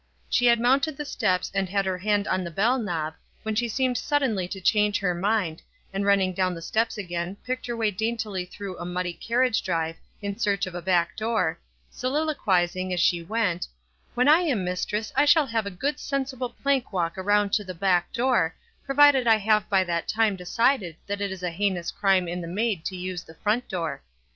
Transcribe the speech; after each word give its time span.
She 0.31 0.47
had 0.47 0.59
mounted 0.59 0.97
the 0.97 1.05
steps 1.05 1.51
and 1.53 1.69
had 1.69 1.85
her 1.85 1.99
hand 1.99 2.27
on 2.27 2.43
the 2.43 2.49
bell 2.49 2.79
knob, 2.79 3.13
when 3.43 3.53
she 3.53 3.67
seemed 3.67 3.99
suddenly 3.99 4.47
to 4.47 4.59
change 4.59 4.97
her 4.97 5.13
mind, 5.13 5.61
and 5.93 6.03
run 6.07 6.17
ning 6.17 6.33
down 6.33 6.55
the 6.55 6.61
steps 6.63 6.97
again, 6.97 7.37
picked 7.45 7.67
her 7.67 7.77
way 7.77 7.91
dain 7.91 8.17
tily 8.17 8.49
through 8.49 8.79
a 8.79 8.83
muddy 8.83 9.13
carriage 9.13 9.61
drive 9.61 9.97
in 10.19 10.39
search 10.39 10.65
of 10.65 10.73
a 10.73 10.81
back 10.81 11.15
door, 11.15 11.59
soliloquizing, 11.91 12.91
as 12.91 12.99
she 12.99 13.21
went, 13.21 13.67
"When 14.15 14.27
I 14.27 14.39
am 14.39 14.63
mistress 14.63 15.13
I 15.15 15.25
shall 15.25 15.45
have 15.45 15.67
a 15.67 15.69
good 15.69 15.99
sen 15.99 16.25
sible 16.25 16.51
plank 16.63 16.91
walk 16.91 17.15
around 17.15 17.53
to 17.53 17.63
the 17.63 17.75
back 17.75 18.11
door, 18.11 18.55
pro 18.83 18.95
vided 18.95 19.27
I 19.27 19.37
have 19.37 19.69
by 19.69 19.83
that 19.83 20.07
time 20.07 20.35
decided 20.35 20.95
that 21.05 21.21
it 21.21 21.31
is 21.31 21.43
a 21.43 21.51
heinous 21.51 21.91
crime 21.91 22.27
in 22.27 22.41
the 22.41 22.47
maid 22.47 22.83
to 22.85 22.95
use 22.97 23.21
the 23.21 23.35
front 23.35 23.67
door. 23.69 24.01